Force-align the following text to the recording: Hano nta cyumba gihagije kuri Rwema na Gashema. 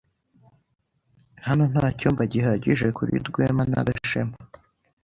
Hano 1.47 1.63
nta 1.71 1.85
cyumba 1.99 2.21
gihagije 2.33 2.87
kuri 2.97 3.13
Rwema 3.27 3.63
na 3.71 3.81
Gashema. 3.87 4.35